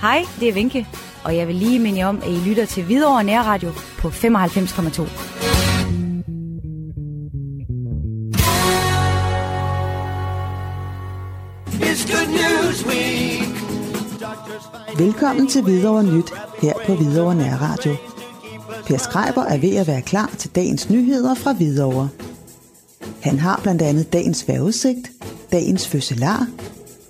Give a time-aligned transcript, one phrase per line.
[0.00, 0.86] Hej, det er Vinke,
[1.24, 4.22] og jeg vil lige minde jer om, at I lytter til Hvidovre Nærradio på 95,2.
[14.98, 17.96] Velkommen til Hvidovre Nyt her på Hvidovre Nærradio.
[18.86, 22.08] Per Skreiber er ved at være klar til dagens nyheder fra Hvidovre.
[23.20, 25.10] Han har blandt andet dagens vejrudsigt,
[25.52, 26.46] dagens fødselar,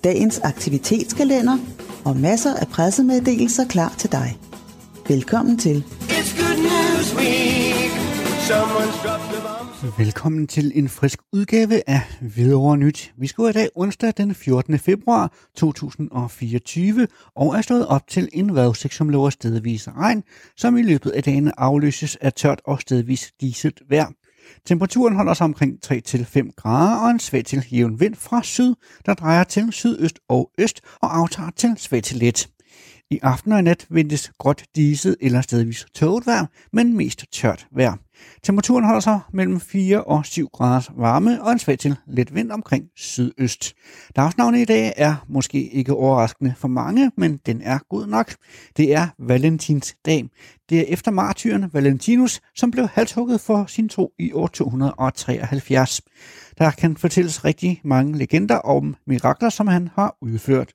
[0.05, 1.59] dagens aktivitetskalender
[2.05, 4.39] og masser af pressemeddelelser klar til dig.
[5.09, 5.85] Velkommen til.
[9.99, 13.13] Velkommen til en frisk udgave af Hvidovre Nyt.
[13.19, 14.79] Vi skal i dag onsdag den 14.
[14.79, 20.23] februar 2024 og er stået op til en vejrudsigt, som lover stedvis regn,
[20.57, 24.11] som i løbet af dagen afløses af tørt og stedvis diset vejr.
[24.65, 28.75] Temperaturen holder sig omkring 3-5 grader og en svag til jævn vind fra syd,
[29.07, 32.49] der drejer til sydøst og øst og aftager til svag til let.
[33.13, 37.67] I aften og i nat ventes gråt diset eller stedvis tåget vejr, men mest tørt
[37.73, 37.97] vejr.
[38.43, 42.51] Temperaturen holder sig mellem 4 og 7 grader varme og en svag til let vind
[42.51, 43.75] omkring sydøst.
[44.17, 48.35] Dagsnavnet i dag er måske ikke overraskende for mange, men den er god nok.
[48.77, 50.25] Det er Valentinsdag.
[50.69, 56.01] Det er efter martyren Valentinus, som blev halshugget for sin tro i år 273.
[56.59, 60.73] Der kan fortælles rigtig mange legender om mirakler, som han har udført.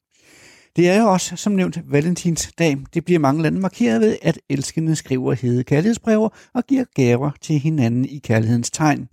[0.76, 2.78] Det er jo også, som nævnt, Valentinsdag.
[2.94, 7.60] Det bliver mange lande markeret ved, at elskende skriver hede kærlighedsbreve og giver gaver til
[7.60, 9.08] hinanden i kærlighedens tegn.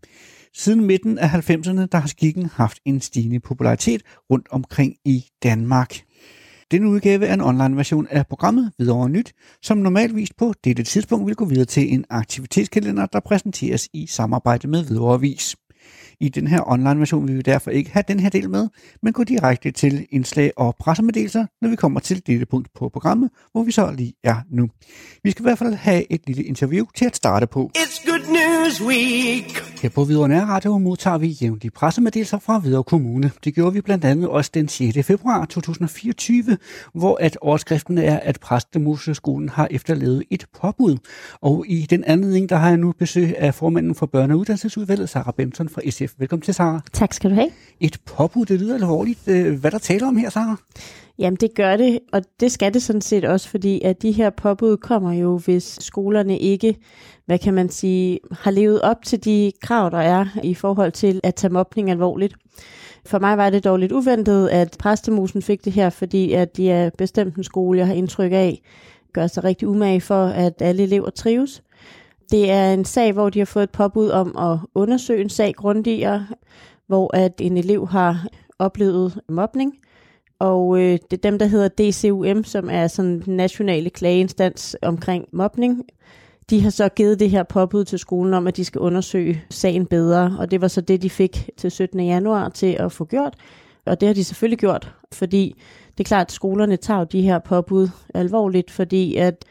[0.55, 6.03] Siden midten af 90'erne, der har skikken haft en stigende popularitet rundt omkring i Danmark.
[6.71, 11.27] Denne udgave er en online version af programmet Videre Nyt, som normalvis på dette tidspunkt
[11.27, 15.57] vil gå videre til en aktivitetskalender, der præsenteres i samarbejde med Videre Vis.
[16.23, 18.69] I den her online version vil vi derfor ikke have den her del med,
[19.03, 23.31] men gå direkte til indslag og pressemeddelelser, når vi kommer til dette punkt på programmet,
[23.53, 24.69] hvor vi så lige er nu.
[25.23, 27.71] Vi skal i hvert fald have et lille interview til at starte på.
[27.79, 29.72] It's good news week.
[29.83, 33.31] Her på Hvidovre Nærradio modtager vi jævnlige pressemeddelelser fra Hvidovre Kommune.
[33.45, 35.07] Det gjorde vi blandt andet også den 6.
[35.07, 36.59] februar 2024,
[36.95, 40.97] hvor at overskriften er, at Præstemoseskolen har efterlevet et påbud.
[41.41, 45.09] Og i den anledning, der har jeg nu besøg af formanden for Børne- og Uddannelsesudvalget,
[45.09, 46.13] Sarah Benson fra SF.
[46.19, 46.81] Velkommen til, Sarah.
[46.93, 47.51] Tak skal du have.
[47.81, 49.29] Et påbud, det lyder alvorligt.
[49.29, 50.57] Øh, Hvad der taler om her, Sarah?
[51.19, 54.31] Jamen det gør det, og det skal det sådan set også, fordi at de her
[54.31, 56.77] påbud kommer jo, hvis skolerne ikke,
[57.27, 61.21] hvad kan man sige, har levet op til de krav, der er i forhold til
[61.23, 62.35] at tage mobning alvorligt.
[63.07, 66.71] For mig var det dog lidt uventet, at præstemusen fik det her, fordi at de
[66.71, 68.63] er bestemt en skole, jeg har indtryk af,
[69.13, 71.63] gør sig rigtig umage for, at alle elever trives.
[72.31, 75.55] Det er en sag, hvor de har fået et påbud om at undersøge en sag
[75.55, 76.27] grundigere,
[76.87, 78.27] hvor at en elev har
[78.59, 79.75] oplevet mobning,
[80.43, 85.25] og øh, det er dem, der hedder DCUM, som er sådan den nationale klageinstans omkring
[85.33, 85.85] mobning.
[86.51, 89.87] De har så givet det her påbud til skolen om, at de skal undersøge sagen
[89.87, 92.01] bedre, og det var så det, de fik til 17.
[92.01, 93.35] januar til at få gjort.
[93.87, 95.55] Og det har de selvfølgelig gjort, fordi
[95.99, 99.45] det er klart, at skolerne tager jo de her påbud alvorligt, fordi at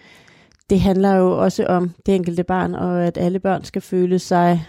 [0.69, 4.65] det handler jo også om det enkelte barn, og at alle børn skal føle sig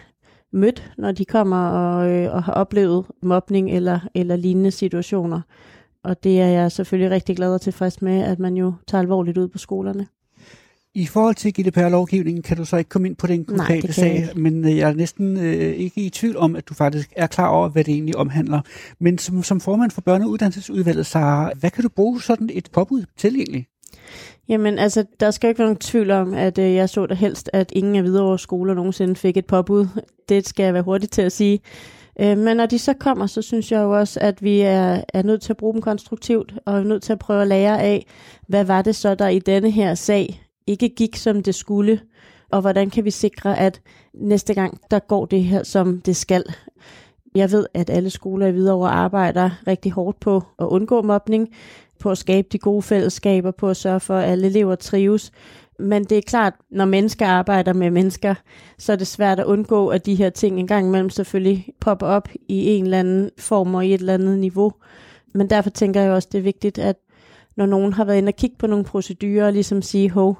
[0.52, 5.40] mødt, når de kommer og, øh, og har oplevet mobning eller, eller lignende situationer.
[6.04, 9.38] Og det er jeg selvfølgelig rigtig glad og tilfreds med, at man jo tager alvorligt
[9.38, 10.06] ud på skolerne.
[10.94, 13.94] I forhold til GDPR-lovgivningen kan du så ikke komme ind på den Nej, konkrete det
[13.94, 16.74] kan jeg sag, men øh, jeg er næsten øh, ikke i tvivl om, at du
[16.74, 18.60] faktisk er klar over, hvad det egentlig omhandler.
[18.98, 22.68] Men som, som formand for Børne- og Uddannelsesudvalget, Sarah, hvad kan du bruge sådan et
[22.72, 23.66] påbud til egentlig?
[24.48, 27.14] Jamen altså, der skal jo ikke være nogen tvivl om, at øh, jeg så da
[27.14, 29.86] helst, at ingen af videre skoler nogensinde fik et påbud.
[30.28, 31.60] Det skal jeg være hurtig til at sige.
[32.20, 35.22] Øh, men når de så kommer, så synes jeg jo også, at vi er, er
[35.22, 38.06] nødt til at bruge dem konstruktivt, og er nødt til at prøve at lære af,
[38.48, 42.00] hvad var det så, der i denne her sag ikke gik, som det skulle,
[42.50, 43.80] og hvordan kan vi sikre, at
[44.14, 46.44] næste gang, der går det her, som det skal.
[47.34, 51.48] Jeg ved, at alle skoler i Hvidovre arbejder rigtig hårdt på at undgå mobning,
[51.98, 55.32] på at skabe de gode fællesskaber, på at sørge for, at alle elever trives.
[55.82, 58.34] Men det er klart, når mennesker arbejder med mennesker,
[58.78, 62.28] så er det svært at undgå, at de her ting engang imellem selvfølgelig popper op
[62.48, 64.72] i en eller anden form og i et eller andet niveau.
[65.34, 66.96] Men derfor tænker jeg også, det er vigtigt, at
[67.56, 70.38] når nogen har været inde og kigge på nogle procedurer, og ligesom sige, hov,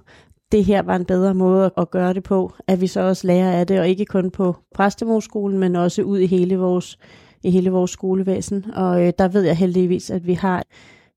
[0.52, 3.52] det her var en bedre måde at gøre det på, at vi så også lærer
[3.52, 6.98] af det, og ikke kun på præstemoskolen, men også ud i hele vores,
[7.42, 8.66] i hele vores skolevæsen.
[8.74, 10.64] Og øh, der ved jeg heldigvis, at vi har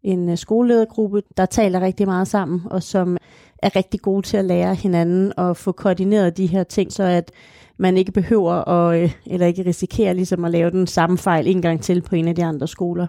[0.06, 3.18] en øh, skoleledergruppe, der taler rigtig meget sammen, og som
[3.58, 7.32] er rigtig gode til at lære hinanden og få koordineret de her ting, så at
[7.78, 11.62] man ikke behøver at, øh, eller ikke risikerer ligesom at lave den samme fejl en
[11.62, 13.08] gang til på en af de andre skoler.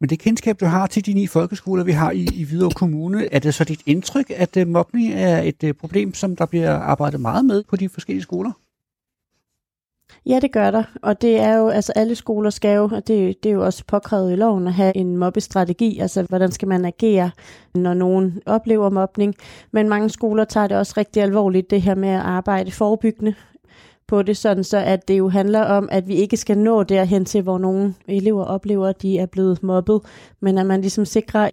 [0.00, 3.34] Men det kendskab, du har til de ni folkeskoler, vi har i, i Hvidovre Kommune,
[3.34, 7.20] er det så dit indtryk, at øh, mobning er et problem, som der bliver arbejdet
[7.20, 8.52] meget med på de forskellige skoler?
[10.26, 10.82] Ja, det gør der.
[11.02, 13.84] Og det er jo, altså alle skoler skal jo, og det, det er jo også
[13.86, 17.30] påkrævet i loven, at have en mobbestrategi, altså hvordan skal man agere,
[17.74, 19.34] når nogen oplever mobning.
[19.72, 23.34] Men mange skoler tager det også rigtig alvorligt, det her med at arbejde forebyggende
[24.06, 27.24] på det, sådan så at det jo handler om, at vi ikke skal nå derhen
[27.24, 30.00] til, hvor nogle elever oplever, at de er blevet mobbet,
[30.40, 31.50] men at man ligesom sikrer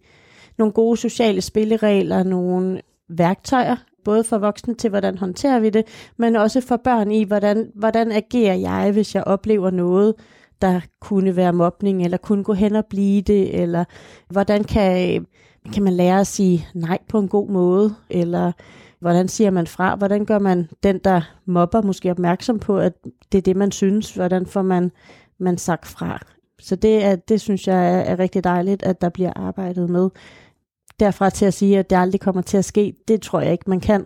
[0.58, 3.75] nogle gode sociale spilleregler, nogle værktøjer,
[4.06, 5.86] både for voksne til, hvordan håndterer vi det,
[6.18, 10.14] men også for børn i, hvordan, hvordan agerer jeg, hvis jeg oplever noget,
[10.62, 13.84] der kunne være mobning, eller kunne gå hen og blive det, eller
[14.30, 15.26] hvordan kan,
[15.74, 18.52] kan man lære at sige nej på en god måde, eller
[19.00, 22.94] hvordan siger man fra, hvordan gør man den, der mobber, måske opmærksom på, at
[23.32, 24.92] det er det, man synes, hvordan får man,
[25.38, 26.20] man sagt fra.
[26.60, 30.10] Så det, er, det synes jeg er, er rigtig dejligt, at der bliver arbejdet med
[31.00, 33.69] derfra til at sige, at det aldrig kommer til at ske, det tror jeg ikke,
[33.69, 34.06] man kan.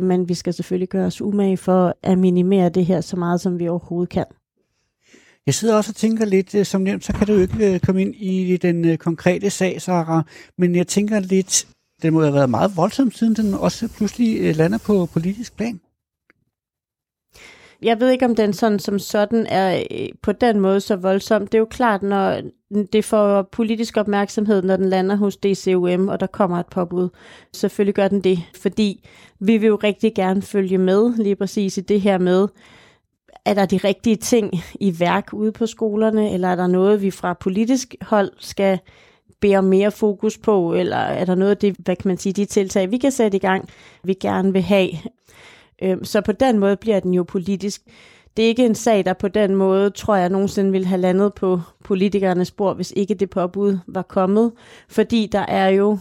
[0.00, 3.58] Men vi skal selvfølgelig gøre os umage for at minimere det her så meget, som
[3.58, 4.24] vi overhovedet kan.
[5.46, 7.80] Jeg sidder også og tænker lidt, øh, som nævnt, så kan du jo ikke øh,
[7.80, 10.24] komme ind i den øh, konkrete sag, Sarah,
[10.58, 11.66] men jeg tænker lidt,
[12.02, 15.80] det må have været meget voldsomt, siden den også pludselig lander på politisk plan.
[17.82, 21.46] Jeg ved ikke, om den sådan som sådan er øh, på den måde så voldsom.
[21.46, 22.40] Det er jo klart, når
[22.92, 27.08] det får politisk opmærksomhed, når den lander hos DCUM, og der kommer et påbud.
[27.52, 29.08] Selvfølgelig gør den det, fordi
[29.40, 32.48] vi vil jo rigtig gerne følge med lige præcis i det her med,
[33.44, 37.10] er der de rigtige ting i værk ude på skolerne, eller er der noget, vi
[37.10, 38.78] fra politisk hold skal
[39.40, 42.32] bede om mere fokus på, eller er der noget af det, hvad kan man sige,
[42.32, 43.68] de tiltag, vi kan sætte i gang,
[44.04, 44.88] vi gerne vil have.
[45.82, 47.82] Øhm, så på den måde bliver den jo politisk
[48.36, 51.34] det er ikke en sag, der på den måde, tror jeg, nogensinde ville have landet
[51.34, 54.52] på politikernes spor, hvis ikke det påbud var kommet.
[54.88, 55.98] Fordi der er jo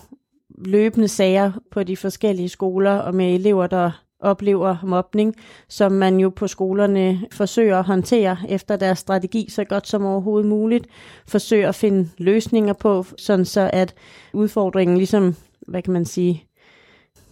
[0.57, 5.35] løbende sager på de forskellige skoler og med elever, der oplever mobning,
[5.69, 10.49] som man jo på skolerne forsøger at håndtere efter deres strategi så godt som overhovedet
[10.49, 10.87] muligt.
[11.27, 13.95] Forsøger at finde løsninger på, sådan så at
[14.33, 15.35] udfordringen ligesom,
[15.67, 16.43] hvad kan man sige,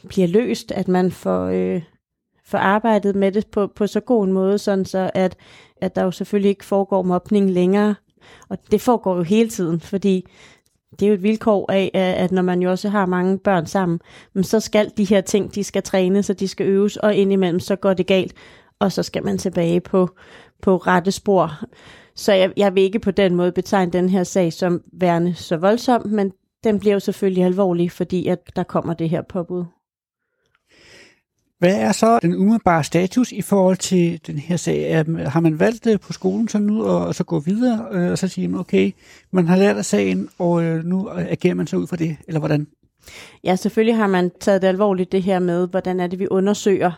[0.08, 1.82] bliver løst, at man får øh,
[2.52, 5.36] få arbejdet med det på, på så god en måde, sådan så at,
[5.82, 7.96] at der jo selvfølgelig ikke foregår mobning længere.
[8.50, 10.26] Og det foregår jo hele tiden, fordi
[11.00, 14.00] det er jo et vilkår af, at når man jo også har mange børn sammen,
[14.42, 17.76] så skal de her ting, de skal trænes, og de skal øves, og indimellem så
[17.76, 18.34] går det galt,
[18.80, 20.10] og så skal man tilbage på,
[20.62, 21.52] på rette spor.
[22.16, 25.58] Så jeg, jeg vil ikke på den måde betegne den her sag som værende så
[25.58, 26.32] voldsom, men
[26.64, 29.66] den bliver jo selvfølgelig alvorlig, fordi at der kommer det her påbud.
[31.62, 35.06] Hvad er så den umiddelbare status i forhold til den her sag?
[35.28, 38.28] Har man valgt det på skolen så nu og så gå videre øh, og så
[38.28, 38.92] sige, okay,
[39.32, 42.40] man har lært af sagen, og øh, nu agerer man så ud fra det, eller
[42.40, 42.68] hvordan?
[43.44, 46.92] Ja, selvfølgelig har man taget det alvorligt det her med, hvordan er det, vi undersøger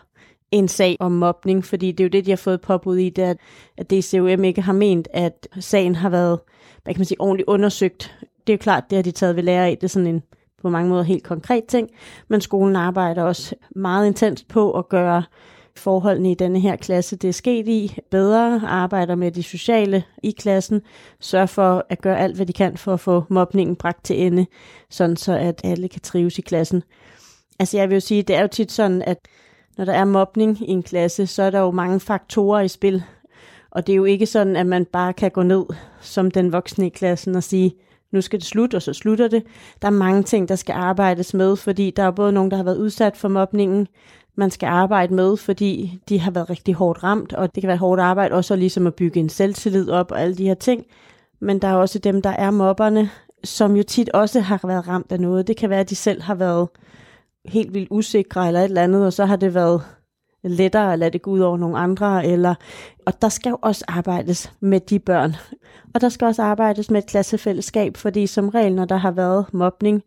[0.50, 3.24] en sag om mobning, fordi det er jo det, de har fået påbud i, det
[3.24, 3.34] er,
[3.78, 6.38] at DCUM ikke har ment, at sagen har været,
[6.84, 8.16] hvad kan man sige, ordentligt undersøgt.
[8.20, 9.76] Det er jo klart, det har de taget ved lære af.
[9.76, 10.22] Det er sådan en
[10.64, 11.90] på mange måder helt konkret ting,
[12.28, 15.22] men skolen arbejder også meget intenst på at gøre
[15.76, 20.30] forholdene i denne her klasse, det er sket i, bedre, arbejder med de sociale i
[20.30, 20.82] klassen,
[21.20, 24.46] sørger for at gøre alt, hvad de kan for at få mobningen bragt til ende,
[24.90, 26.82] sådan så at alle kan trives i klassen.
[27.58, 29.18] Altså jeg vil jo sige, det er jo tit sådan, at
[29.78, 33.02] når der er mobning i en klasse, så er der jo mange faktorer i spil,
[33.70, 35.64] og det er jo ikke sådan, at man bare kan gå ned
[36.00, 37.74] som den voksne i klassen og sige,
[38.14, 39.42] nu skal det slutte, og så slutter det.
[39.82, 42.64] Der er mange ting, der skal arbejdes med, fordi der er både nogen, der har
[42.64, 43.88] været udsat for mobningen,
[44.36, 47.76] man skal arbejde med, fordi de har været rigtig hårdt ramt, og det kan være
[47.76, 50.84] hårdt arbejde også ligesom at bygge en selvtillid op og alle de her ting.
[51.40, 53.10] Men der er også dem, der er mobberne,
[53.44, 55.46] som jo tit også har været ramt af noget.
[55.46, 56.68] Det kan være, at de selv har været
[57.44, 59.82] helt vildt usikre eller et eller andet, og så har det været
[60.44, 62.54] lettere at lade det gå ud over nogle andre, eller,
[63.06, 65.36] og der skal jo også arbejdes med de børn.
[65.94, 69.46] Og der skal også arbejdes med et klassefællesskab, fordi som regel, når der har været
[69.54, 70.02] mobning,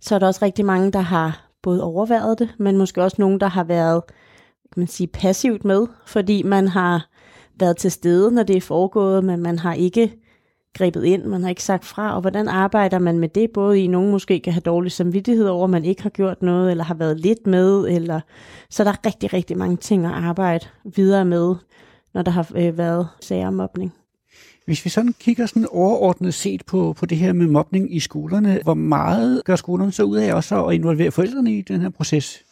[0.00, 3.40] så er der også rigtig mange, der har både overværet det, men måske også nogen,
[3.40, 4.02] der har været
[4.74, 7.08] kan man sige, passivt med, fordi man har
[7.60, 10.25] været til stede, når det er foregået, men man har ikke
[10.76, 13.86] grebet ind, man har ikke sagt fra, og hvordan arbejder man med det, både i
[13.86, 16.94] nogen måske kan have dårlig samvittighed over, at man ikke har gjort noget, eller har
[16.94, 18.20] været lidt med, eller
[18.70, 21.54] så der er rigtig, rigtig mange ting at arbejde videre med,
[22.14, 23.92] når der har øh, været sager om mobning.
[24.66, 28.60] Hvis vi sådan kigger sådan overordnet set på, på det her med mobning i skolerne,
[28.62, 32.44] hvor meget gør skolerne så ud af også at involvere forældrene i den her proces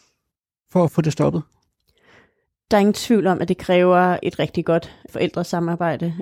[0.73, 1.43] for at få det stoppet?
[2.71, 6.15] Der er ingen tvivl om, at det kræver et rigtig godt forældresamarbejde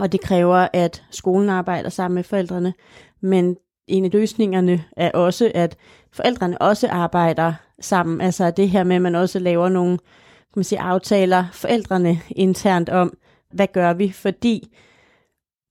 [0.00, 2.74] og det kræver, at skolen arbejder sammen med forældrene.
[3.20, 5.76] Men en af løsningerne er også, at
[6.12, 8.20] forældrene også arbejder sammen.
[8.20, 9.98] Altså det her med, at man også laver nogle
[10.54, 13.16] kan man sige, aftaler forældrene internt om,
[13.52, 14.12] hvad gør vi?
[14.12, 14.76] Fordi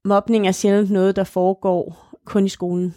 [0.05, 2.95] mobning er sjældent noget, der foregår kun i skolen.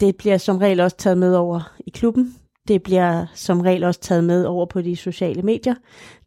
[0.00, 2.34] Det bliver som regel også taget med over i klubben.
[2.68, 5.74] Det bliver som regel også taget med over på de sociale medier.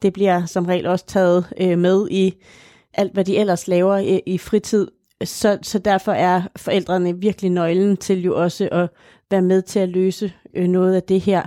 [0.01, 2.33] Det bliver som regel også taget øh, med i
[2.93, 4.87] alt, hvad de ellers laver i, i fritid.
[5.23, 8.89] Så, så derfor er forældrene virkelig nøglen til jo også at
[9.31, 11.43] være med til at løse øh, noget af det her,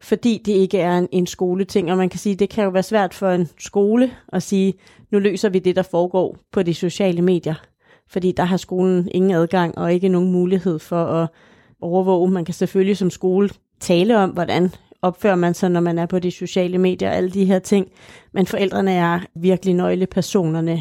[0.00, 1.90] fordi det ikke er en, en skoleting.
[1.90, 4.74] Og man kan sige, det kan jo være svært for en skole at sige,
[5.10, 7.54] nu løser vi det, der foregår på de sociale medier.
[8.08, 11.28] Fordi der har skolen ingen adgang og ikke nogen mulighed for at
[11.80, 12.30] overvåge.
[12.30, 14.70] Man kan selvfølgelig som skole tale om, hvordan
[15.02, 17.86] opfører man sig, når man er på de sociale medier og alle de her ting.
[18.34, 20.80] Men forældrene er virkelig nøglepersonerne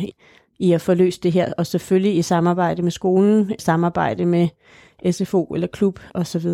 [0.59, 4.47] i at få løst det her, og selvfølgelig i samarbejde med skolen, samarbejde med
[5.11, 6.47] SFO eller klub osv.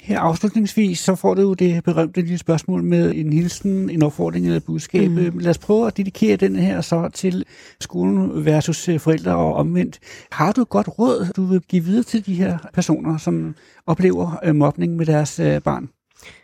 [0.00, 4.44] Her afslutningsvis, så får du jo det berømte lille spørgsmål med en hilsen, en opfordring
[4.44, 5.10] eller et budskab.
[5.10, 5.38] Mm.
[5.38, 7.44] Lad os prøve at dedikere den her så til
[7.80, 9.98] skolen versus øh, forældre og omvendt.
[10.32, 13.54] Har du et godt råd, du vil give videre til de her personer, som
[13.86, 15.88] oplever øh, mobning med deres øh, barn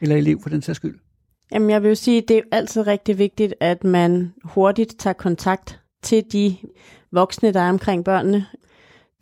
[0.01, 0.99] eller elev for den sags skyld?
[1.53, 5.15] Jamen jeg vil jo sige, at det er altid rigtig vigtigt, at man hurtigt tager
[5.15, 6.57] kontakt til de
[7.13, 8.47] voksne, der er omkring børnene.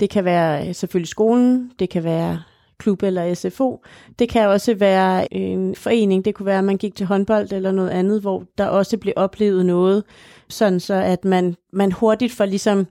[0.01, 2.43] Det kan være øh, selvfølgelig skolen, det kan være
[2.79, 3.83] klub eller SFO.
[4.19, 7.73] Det kan også være en forening, det kunne være, at man gik til håndbold eller
[7.73, 10.05] noget andet, hvor der også blev oplevet noget,
[10.49, 12.87] sådan så at man, man hurtigt får ligesom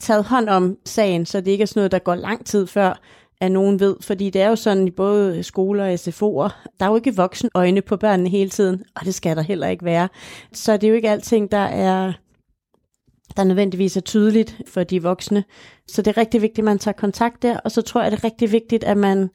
[0.00, 3.00] taget hånd om sagen, så det ikke er sådan noget, der går lang tid før,
[3.40, 6.90] at nogen ved, fordi det er jo sådan i både skoler og SFO'er, der er
[6.90, 10.08] jo ikke voksen øjne på børnene hele tiden, og det skal der heller ikke være.
[10.52, 12.12] Så det er jo ikke alting, der er
[13.36, 15.44] der nødvendigvis er tydeligt for de voksne.
[15.88, 18.18] Så det er rigtig vigtigt, at man tager kontakt der, og så tror jeg, det
[18.18, 19.30] er rigtig vigtigt, at man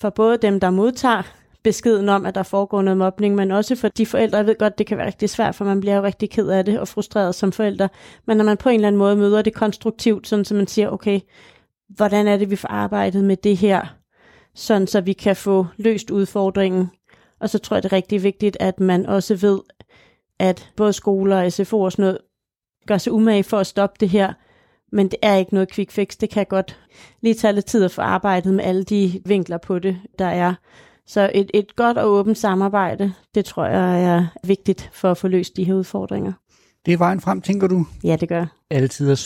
[0.00, 1.22] for både dem, der modtager
[1.62, 4.78] beskeden om, at der foregår noget mobning, men også for de forældre, jeg ved godt,
[4.78, 7.34] det kan være rigtig svært, for man bliver jo rigtig ked af det og frustreret
[7.34, 7.88] som forældre,
[8.26, 10.88] men når man på en eller anden måde møder det konstruktivt, sådan så man siger,
[10.88, 11.20] okay,
[11.96, 13.96] hvordan er det, vi får arbejdet med det her,
[14.54, 16.90] sådan så vi kan få løst udfordringen.
[17.40, 19.60] Og så tror jeg, det er rigtig vigtigt, at man også ved,
[20.38, 22.18] at både skoler og SFO og sådan noget,
[22.86, 24.32] gør sig umage for at stoppe det her,
[24.92, 26.16] men det er ikke noget quick fix.
[26.16, 26.80] Det kan godt
[27.20, 30.54] lige tage lidt tid at få arbejdet med alle de vinkler på det, der er.
[31.06, 35.28] Så et, et godt og åbent samarbejde, det tror jeg er vigtigt for at få
[35.28, 36.32] løst de her udfordringer.
[36.86, 37.86] Det er vejen frem, tænker du?
[38.04, 39.16] Ja, det gør Altid.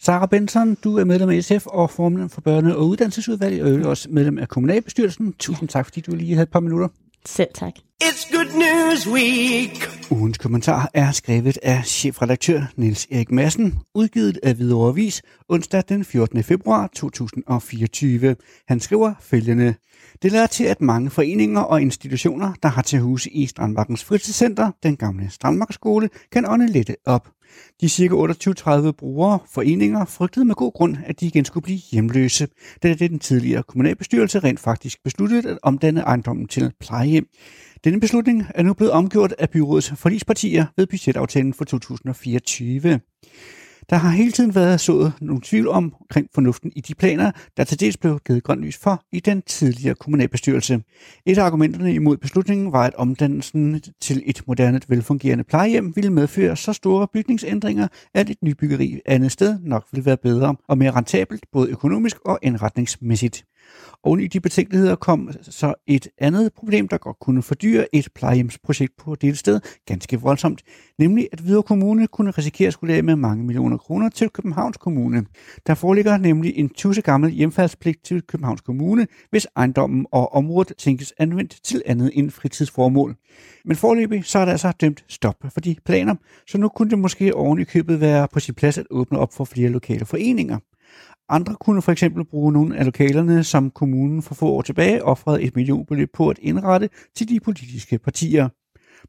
[0.00, 3.86] Sarah Benson, du er medlem af SF og formand for Børne- og Uddannelsesudvalget, og øvrigt
[3.86, 5.32] også medlem af Kommunalbestyrelsen.
[5.38, 6.88] Tusind tak, fordi du lige havde et par minutter.
[7.26, 7.72] Selv tak.
[8.04, 9.90] It's Good News Week.
[10.10, 16.04] Ugens kommentar er skrevet af chefredaktør Niels Erik Madsen, udgivet af Hvidovre Avis onsdag den
[16.04, 16.42] 14.
[16.42, 18.36] februar 2024.
[18.68, 19.74] Han skriver følgende.
[20.22, 24.70] Det lader til, at mange foreninger og institutioner, der har til huse i Strandmarkens fritidscenter,
[24.82, 27.28] den gamle Strandmarkskole, kan ånde lidt op.
[27.80, 28.14] De cirka
[28.88, 32.48] 28-30 brugere foreninger frygtede med god grund, at de igen skulle blive hjemløse,
[32.82, 37.26] da det den tidligere kommunalbestyrelse rent faktisk besluttede at omdanne ejendommen til plejehjem.
[37.84, 43.00] Denne beslutning er nu blevet omgjort af byrådets forlispartier ved budgetaftalen for 2024.
[43.90, 47.64] Der har hele tiden været sået nogle tvivl om omkring fornuften i de planer, der
[47.64, 50.82] til dels blev givet grønt lys for i den tidligere kommunalbestyrelse.
[51.26, 56.56] Et af argumenterne imod beslutningen var, at omdannelsen til et moderne, velfungerende plejehjem ville medføre
[56.56, 61.44] så store bygningsændringer, at et nybyggeri andet sted nok ville være bedre og mere rentabelt,
[61.52, 63.44] både økonomisk og indretningsmæssigt.
[64.02, 68.96] Oven i de betænkeligheder kom så et andet problem, der godt kunne fordyre et plejehjemsprojekt
[68.96, 70.62] på dette sted ganske voldsomt,
[70.98, 74.76] nemlig at Hvidovre Kommune kunne risikere at skulle af med mange millioner kroner til Københavns
[74.76, 75.24] Kommune.
[75.66, 81.12] Der foreligger nemlig en tusse gammel hjemfaldspligt til Københavns Kommune, hvis ejendommen og området tænkes
[81.18, 83.16] anvendt til andet end fritidsformål.
[83.64, 86.14] Men forløbig så er der altså dømt stop for de planer,
[86.46, 89.32] så nu kunne det måske oven i købet være på sin plads at åbne op
[89.32, 90.58] for flere lokale foreninger.
[91.28, 95.42] Andre kunne for eksempel bruge nogle af lokalerne, som kommunen for få år tilbage offrede
[95.42, 98.48] et millionbeløb på at indrette til de politiske partier.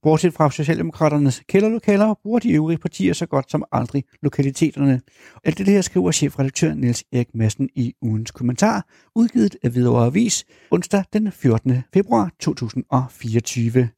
[0.01, 5.01] Bortset fra Socialdemokraternes kælderlokaler, bruger de øvrige partier så godt som aldrig lokaliteterne.
[5.43, 10.45] Alt det her skriver chefredaktør Niels Erik Madsen i ugens kommentar, udgivet af Hvidovre Avis,
[10.71, 11.83] onsdag den 14.
[11.93, 13.89] februar 2024.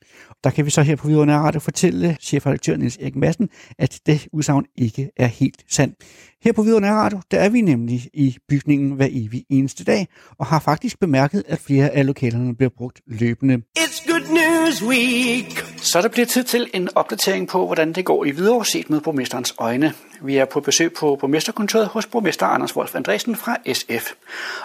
[0.44, 4.28] Der kan vi så her på Hvidovre Radio fortælle chefredaktør Niels Erik Madsen, at det
[4.34, 5.96] udsagn ikke er helt sandt.
[6.44, 10.46] Her på Hvidovre Radio, der er vi nemlig i bygningen hver evig eneste dag, og
[10.46, 13.62] har faktisk bemærket, at flere af lokalerne bliver brugt løbende.
[13.80, 15.66] It's good News Week.
[15.78, 19.02] Så der bliver tid til en opdatering på, hvordan det går i videre set med
[19.02, 19.94] borgmesterens øjne.
[20.22, 24.12] Vi er på besøg på borgmesterkontoret hos borgmester Anders Wolf Andresen fra SF.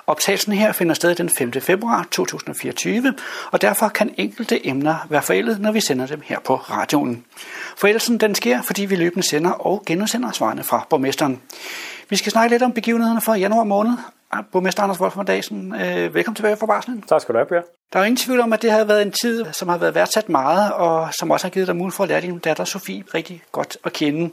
[0.06, 1.52] Optagelsen her finder sted den 5.
[1.52, 3.14] februar 2024,
[3.50, 7.24] og derfor kan enkelte emner være forældet, når vi sender dem her på radioen.
[7.76, 11.40] Forældelsen den sker, fordi vi løbende sender og genudsender svarene fra borgmesteren.
[12.08, 13.92] Vi skal snakke lidt om begivenhederne for januar måned.
[14.52, 17.02] Borgmester Anders Wolf Andresen, øh, velkommen tilbage fra barslen.
[17.02, 17.60] Tak skal du have, Per.
[17.92, 19.94] Der er jo ingen tvivl om, at det har været en tid, som har været
[19.94, 23.04] værdsat meget, og som også har givet dig mulighed for at lære din datter Sofie
[23.14, 24.30] rigtig godt at kende.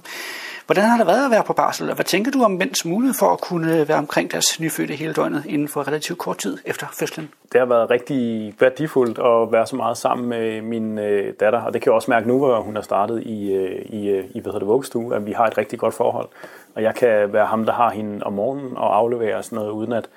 [0.70, 3.14] Hvordan har det været at være på barsel, og hvad tænker du om mænds mulighed
[3.20, 6.58] for at kunne øh, være omkring deres nyfødte hele døgnet inden for relativt kort tid
[6.66, 7.30] efter fødslen?
[7.52, 11.74] Det har været rigtig værdifuldt at være så meget sammen med min øh, datter, og
[11.74, 14.40] det kan jeg også mærke nu, hvor hun er startet i, øh, i, øh, i
[14.40, 16.28] hvad hedder det, vuggestue, at vi har et rigtig godt forhold.
[16.76, 19.94] Og jeg kan være ham, der har hende om morgenen og aflevere sådan noget, uden
[19.94, 20.10] at,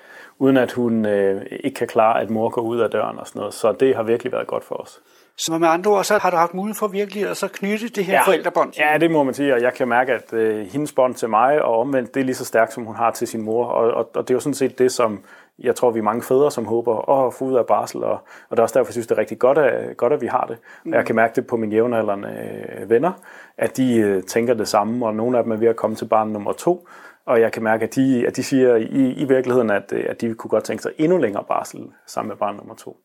[0.42, 3.38] uden at hun øh, ikke kan klare, at mor går ud af døren og sådan
[3.38, 3.54] noget.
[3.54, 5.00] Så det har virkelig været godt for os.
[5.37, 8.04] Så med andre ord, så har du haft mulighed for virkelig at så knytte det
[8.04, 8.22] her ja.
[8.26, 8.72] forældrebånd?
[8.78, 11.62] Ja, det må man sige, og jeg kan mærke, at øh, hendes bånd til mig
[11.62, 13.66] og omvendt, det er lige så stærkt, som hun har til sin mor.
[13.66, 15.20] Og, og, og det er jo sådan set det, som
[15.58, 18.12] jeg tror, vi er mange fædre, som håber at få ud af barsel, og,
[18.49, 20.26] og det er også derfor, jeg synes, det er rigtig godt, at, godt, at vi
[20.26, 20.58] har det.
[20.84, 23.12] Og jeg kan mærke det på mine jævnaldrende øh, venner,
[23.58, 26.04] at de øh, tænker det samme, og nogle af dem er ved at komme til
[26.04, 26.88] barn nummer to,
[27.26, 30.21] og jeg kan mærke, at de, at de siger i, i virkeligheden, at, øh, at
[30.21, 32.97] de kunne godt tænke sig endnu længere barsel sammen med barn nummer to.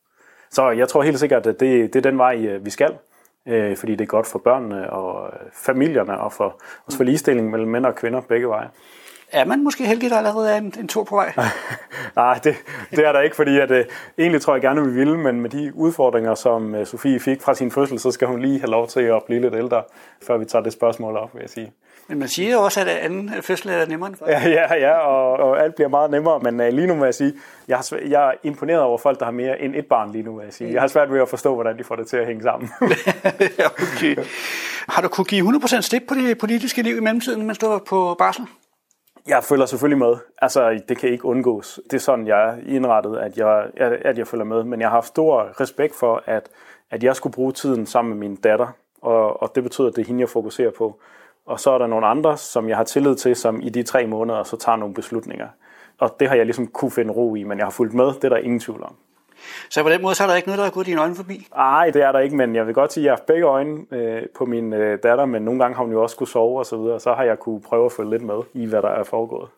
[0.49, 2.97] Så jeg tror helt sikkert, at det, det er den vej, øh, vi skal,
[3.45, 7.49] øh, fordi det er godt for børnene og øh, familierne, og for, også for ligestilling
[7.49, 8.69] mellem mænd og kvinder begge veje.
[9.31, 11.33] Er man måske heldig, der allerede er en, en tur på vej?
[12.15, 12.55] Nej, det,
[12.91, 13.77] det er der ikke, fordi at, uh,
[14.17, 17.55] egentlig tror jeg gerne, vi ville, men med de udfordringer, som uh, Sofie fik fra
[17.55, 19.83] sin fødsel, så skal hun lige have lov til at blive lidt ældre,
[20.23, 21.71] før vi tager det spørgsmål op, vil jeg sige.
[22.07, 25.31] Men man siger jo også, at anden fødsel er nemmere end Ja, ja, ja og,
[25.31, 27.33] og alt bliver meget nemmere, men uh, lige nu må jeg sige,
[27.67, 30.35] jeg, har, jeg er imponeret over folk, der har mere end et barn lige nu,
[30.35, 30.73] vil jeg sige.
[30.73, 32.69] Jeg har svært ved at forstå, hvordan de får det til at hænge sammen.
[33.95, 34.15] okay.
[34.89, 37.79] Har du kunne give 100% slip på det politiske liv i mellemtiden, mens du var
[37.79, 38.47] på barsel?
[39.27, 40.15] Jeg følger selvfølgelig med.
[40.41, 41.79] Altså, det kan ikke undgås.
[41.83, 44.63] Det er sådan, jeg er indrettet, at jeg, at jeg følger med.
[44.63, 46.49] Men jeg har haft stor respekt for, at,
[46.91, 48.67] at jeg skulle bruge tiden sammen med min datter.
[49.01, 50.99] Og, og det betyder, at det er hende, jeg fokuserer på.
[51.45, 54.07] Og så er der nogle andre, som jeg har tillid til, som i de tre
[54.07, 55.47] måneder så tager nogle beslutninger.
[55.99, 58.05] Og det har jeg ligesom kunne finde ro i, men jeg har fulgt med.
[58.05, 58.95] Det er der ingen tvivl om.
[59.69, 61.47] Så på den måde, så er der ikke noget, der har gået dine øjne forbi?
[61.55, 63.77] Nej, det er der ikke, men jeg vil godt sige, at jeg har begge øjne
[63.91, 66.65] øh, på min øh, datter, men nogle gange har hun jo også skulle sove og
[66.65, 69.03] så videre, så har jeg kunne prøve at følge lidt med i, hvad der er
[69.03, 69.49] foregået.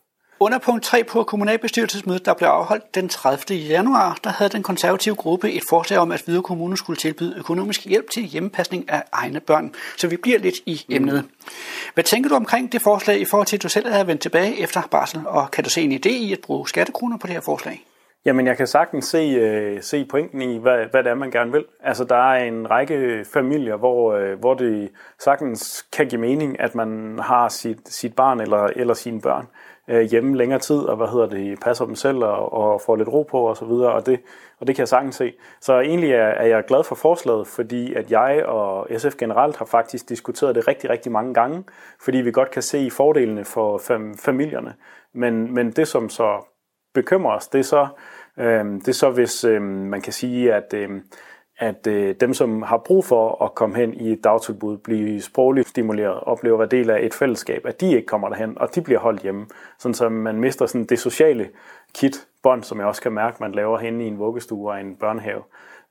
[0.41, 3.57] Under punkt 3 på kommunalbestyrelsesmødet, der blev afholdt den 30.
[3.59, 7.85] januar, der havde den konservative gruppe et forslag om, at Hvide Kommune skulle tilbyde økonomisk
[7.85, 9.73] hjælp til hjemmepasning af egne børn.
[9.97, 11.25] Så vi bliver lidt i emnet.
[11.93, 14.59] Hvad tænker du omkring det forslag i forhold til, at du selv havde vendt tilbage
[14.59, 17.41] efter barsel, og kan du se en idé i at bruge skattekroner på det her
[17.41, 17.85] forslag?
[18.25, 21.51] Jamen, jeg kan sagtens se, øh, se pointen i, hvad, hvad det er, man gerne
[21.51, 21.65] vil.
[21.83, 26.75] Altså, der er en række familier, hvor, øh, hvor det sagtens kan give mening, at
[26.75, 29.47] man har sit, sit barn eller, eller sine børn
[29.89, 33.09] øh, hjemme længere tid, og hvad hedder det, passer dem selv og, og får lidt
[33.09, 34.19] ro på og så videre, og det,
[34.59, 35.33] og det kan jeg sagtens se.
[35.61, 39.65] Så egentlig er, er jeg glad for forslaget, fordi at jeg og SF generelt har
[39.65, 41.63] faktisk diskuteret det rigtig, rigtig mange gange,
[42.03, 44.73] fordi vi godt kan se fordelene for fam, familierne.
[45.13, 46.45] Men, men det, som så
[46.93, 47.87] bekymrer os, det er så,
[48.37, 50.89] øh, det er så hvis øh, man kan sige, at, øh,
[51.57, 55.67] at øh, dem, som har brug for at komme hen i et dagtilbud, blive sprogligt
[55.67, 58.81] stimuleret, oplever at være del af et fællesskab, at de ikke kommer derhen, og de
[58.81, 59.45] bliver holdt hjemme.
[59.79, 61.49] Sådan så man mister sådan det sociale
[61.95, 64.95] kit, bånd, som jeg også kan mærke, man laver hen i en vuggestue og en
[64.95, 65.43] børnehave.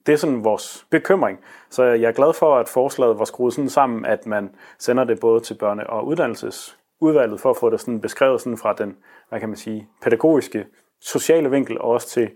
[0.06, 1.38] Det er sådan vores bekymring.
[1.70, 5.20] Så jeg er glad for, at forslaget var skruet sådan sammen, at man sender det
[5.20, 8.96] både til børne- og uddannelsesudvalget for at få det sådan beskrevet sådan fra den,
[9.28, 10.66] hvad kan man sige, pædagogiske
[11.00, 12.30] sociale vinkel, og også til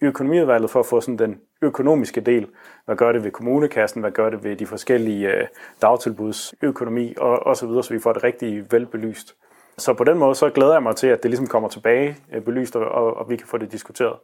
[0.00, 2.48] økonomiudvalget for at få sådan den økonomiske del.
[2.84, 4.00] Hvad gør det ved kommunekassen?
[4.00, 5.46] Hvad gør det ved de forskellige øh,
[5.82, 7.14] dagtilbuds økonomi?
[7.16, 9.36] Og, og så videre, så vi får det rigtig velbelyst.
[9.78, 12.42] Så på den måde, så glæder jeg mig til, at det ligesom kommer tilbage øh,
[12.42, 14.16] belyst, og, og, og vi kan få det diskuteret.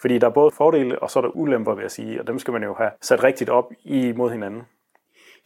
[0.00, 2.38] Fordi der er både fordele, og så er der ulemper, vil jeg sige, og dem
[2.38, 4.62] skal man jo have sat rigtigt op imod hinanden.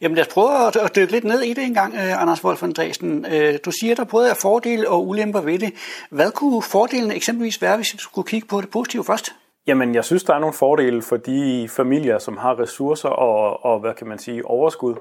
[0.01, 2.43] Jamen lad os prøve at, at dykke lidt ned i det en gang, øh, Anders
[2.43, 3.25] Wolf Andresen.
[3.33, 5.73] Øh, du siger, der både er fordele og ulemper ved det.
[6.09, 9.31] Hvad kunne fordelen eksempelvis være, hvis vi skulle kigge på det positive først?
[9.67, 13.79] Jamen, jeg synes, der er nogle fordele for de familier, som har ressourcer og, og
[13.79, 14.95] hvad kan man sige, overskud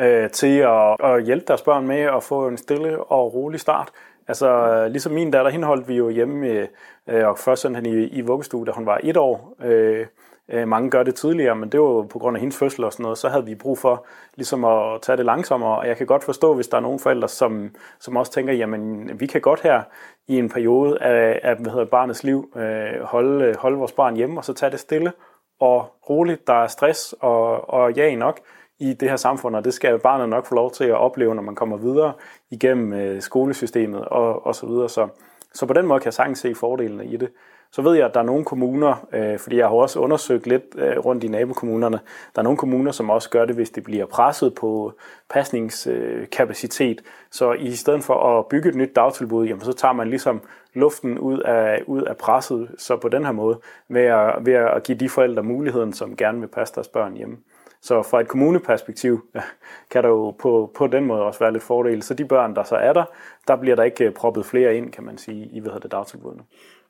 [0.00, 3.88] øh, til at, at hjælpe deres børn med at få en stille og rolig start.
[4.28, 6.68] Altså, ligesom min datter, hende holdt vi jo hjemme,
[7.08, 9.56] øh, og først sendte han i, i vuggestue, da hun var et år.
[9.64, 10.06] Øh,
[10.50, 13.02] Øh, mange gør det tidligere, men det var på grund af hendes fødsel og sådan
[13.02, 16.24] noget, så havde vi brug for ligesom at tage det langsommere, og jeg kan godt
[16.24, 19.82] forstå, hvis der er nogle forældre, som, som også tænker, jamen vi kan godt her
[20.28, 24.40] i en periode af, af hvad hedder, barnets liv øh, holde, holde vores barn hjemme,
[24.40, 25.12] og så tage det stille
[25.60, 26.46] og roligt.
[26.46, 28.40] Der er stress og, og ja nok
[28.78, 31.42] i det her samfund, og det skal barnet nok få lov til at opleve, når
[31.42, 32.12] man kommer videre
[32.50, 34.88] igennem øh, skolesystemet og, og så videre.
[34.88, 35.08] Så,
[35.54, 37.30] så på den måde kan jeg sagtens se fordelene i det.
[37.74, 40.62] Så ved jeg, at der er nogle kommuner, øh, fordi jeg har også undersøgt lidt
[40.76, 42.00] øh, rundt i nabokommunerne,
[42.34, 44.92] der er nogle kommuner, som også gør det, hvis det bliver presset på
[45.30, 47.02] pasningskapacitet.
[47.30, 50.42] Så i stedet for at bygge et nyt dagtilbud, jamen, så tager man ligesom
[50.74, 54.82] luften ud af, ud af presset, så på den her måde, ved at, ved at
[54.82, 57.36] give de forældre muligheden, som gerne vil passe deres børn hjemme.
[57.80, 59.26] Så fra et kommuneperspektiv
[59.90, 62.02] kan der jo på, på den måde også være lidt fordel.
[62.02, 63.04] Så de børn, der så er der,
[63.48, 66.42] der bliver der ikke proppet flere ind, kan man sige, i hvad hedder det, dagtilbudene.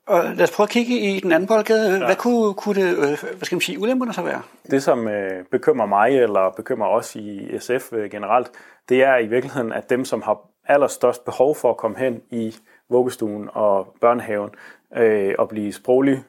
[0.07, 1.91] Og lad os prøve at kigge i den anden boldgade.
[1.91, 2.05] Ja.
[2.05, 4.41] Hvad kunne, kunne det, øh, hvad skal man sige, ulemperne så være?
[4.71, 8.51] Det, som øh, bekymrer mig, eller bekymrer os i SF øh, generelt,
[8.89, 12.55] det er i virkeligheden, at dem, som har allerstørst behov for at komme hen i
[12.89, 14.49] vuggestuen og børnehaven
[14.97, 16.23] øh, og blive sproglig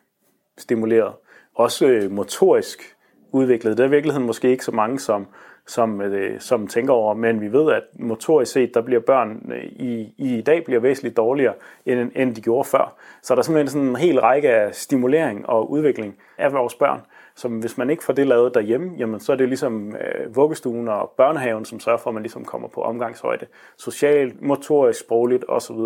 [0.59, 1.13] stimuleret,
[1.55, 2.97] også øh, motorisk
[3.33, 3.77] udviklet.
[3.77, 5.27] Det er i virkeligheden måske ikke så mange, som,
[5.67, 9.65] som, øh, som tænker over, men vi ved, at motorisk set, der bliver børn øh,
[9.65, 11.55] i, i dag bliver væsentligt dårligere,
[11.87, 12.95] end, end de gjorde før.
[13.23, 17.01] Så der er simpelthen sådan en hel række af stimulering og udvikling af vores børn,
[17.35, 20.89] som hvis man ikke får det lavet derhjemme, jamen så er det ligesom øh, vuggestuen
[20.89, 25.77] og børnehaven, som sørger for, at man ligesom kommer på omgangshøjde, socialt, motorisk, sprogligt osv.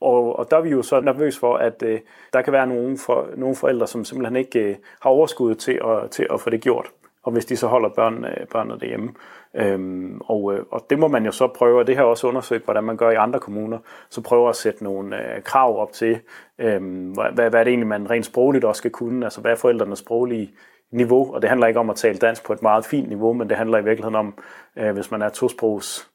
[0.00, 2.00] Og, og der er vi jo så nervøs for, at øh,
[2.32, 6.10] der kan være nogle, for, nogle forældre, som simpelthen ikke øh, har overskud til at,
[6.10, 6.90] til at få det gjort.
[7.28, 9.14] Og hvis de så holder børn, øh, børnene derhjemme.
[9.54, 12.26] Øhm, og, øh, og det må man jo så prøve, og det har jeg også
[12.26, 13.78] undersøgt, hvordan man gør i andre kommuner,
[14.10, 16.20] så prøver at sætte nogle øh, krav op til,
[16.58, 19.56] øh, hvad, hvad er det egentlig, man rent sprogligt også skal kunne, altså hvad er
[19.56, 20.50] forældrenes sproglige
[20.92, 23.48] niveau, og det handler ikke om at tale dansk på et meget fint niveau, men
[23.48, 24.34] det handler i virkeligheden om,
[24.76, 26.10] øh, hvis man er tosprogs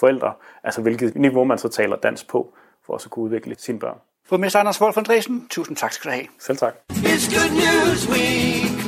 [0.00, 0.32] forældre,
[0.64, 2.54] altså hvilket niveau man så taler dansk på
[2.86, 3.98] for også at kunne udvikle sine børn.
[4.28, 6.26] Borgmester Anders Wolf Andresen, tusind tak skal du have.
[6.38, 6.74] Selv tak.
[6.90, 8.79] It's good news week.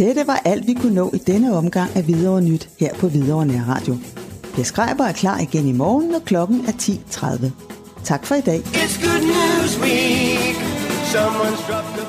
[0.00, 3.46] Dette var alt, vi kunne nå i denne omgang af Hvidovre Nyt her på Hvidovre
[3.46, 3.96] Nær Radio.
[4.58, 7.46] Jeg Skreiber er klar igen i morgen, når klokken er 10.30.
[8.04, 8.58] Tak for i dag.
[8.58, 10.56] It's good news week.
[11.12, 11.99] Someone's dropped.